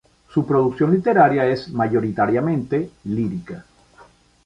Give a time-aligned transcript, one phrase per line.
[0.33, 3.63] Su producción literaria es mayoritariamente lírica.